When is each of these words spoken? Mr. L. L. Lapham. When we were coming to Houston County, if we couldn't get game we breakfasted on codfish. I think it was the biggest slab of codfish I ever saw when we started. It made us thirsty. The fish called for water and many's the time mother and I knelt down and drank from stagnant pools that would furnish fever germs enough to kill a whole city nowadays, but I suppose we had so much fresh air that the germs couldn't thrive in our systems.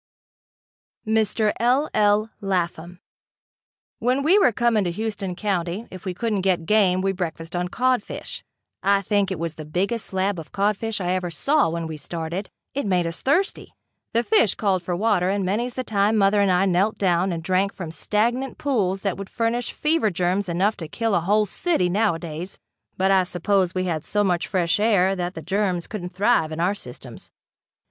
Mr. 1.05 1.53
L. 1.59 1.87
L. 1.93 2.31
Lapham. 2.41 2.99
When 3.99 4.23
we 4.23 4.39
were 4.39 4.51
coming 4.51 4.83
to 4.85 4.89
Houston 4.89 5.35
County, 5.35 5.87
if 5.91 6.05
we 6.05 6.15
couldn't 6.15 6.41
get 6.41 6.65
game 6.65 7.01
we 7.01 7.11
breakfasted 7.11 7.55
on 7.55 7.67
codfish. 7.67 8.43
I 8.81 9.03
think 9.03 9.29
it 9.29 9.37
was 9.37 9.53
the 9.53 9.63
biggest 9.63 10.07
slab 10.07 10.39
of 10.39 10.51
codfish 10.51 10.99
I 10.99 11.11
ever 11.11 11.29
saw 11.29 11.69
when 11.69 11.85
we 11.85 11.97
started. 11.97 12.49
It 12.73 12.87
made 12.87 13.05
us 13.05 13.21
thirsty. 13.21 13.75
The 14.13 14.23
fish 14.23 14.55
called 14.55 14.81
for 14.81 14.95
water 14.95 15.29
and 15.29 15.45
many's 15.45 15.75
the 15.75 15.83
time 15.83 16.17
mother 16.17 16.41
and 16.41 16.49
I 16.51 16.65
knelt 16.65 16.97
down 16.97 17.31
and 17.31 17.43
drank 17.43 17.71
from 17.71 17.91
stagnant 17.91 18.57
pools 18.57 19.01
that 19.01 19.17
would 19.17 19.29
furnish 19.29 19.71
fever 19.71 20.09
germs 20.09 20.49
enough 20.49 20.75
to 20.77 20.87
kill 20.87 21.13
a 21.13 21.19
whole 21.19 21.45
city 21.45 21.89
nowadays, 21.89 22.57
but 22.97 23.11
I 23.11 23.21
suppose 23.21 23.75
we 23.75 23.83
had 23.83 24.03
so 24.03 24.23
much 24.23 24.47
fresh 24.47 24.79
air 24.79 25.15
that 25.15 25.35
the 25.35 25.43
germs 25.43 25.85
couldn't 25.85 26.15
thrive 26.15 26.51
in 26.51 26.59
our 26.59 26.73
systems. 26.73 27.29